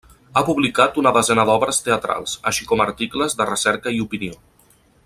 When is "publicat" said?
0.45-0.95